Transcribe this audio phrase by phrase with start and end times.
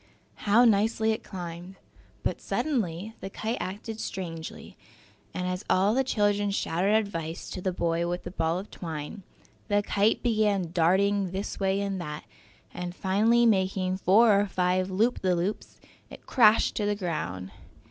[0.49, 1.75] How nicely it climbed!
[2.23, 4.75] But suddenly the kite acted strangely,
[5.31, 9.21] and as all the children shouted advice to the boy with the ball of twine,
[9.67, 12.23] the kite began darting this way and that,
[12.73, 15.79] and finally making four or five loop the loops,
[16.09, 17.51] it crashed to the ground.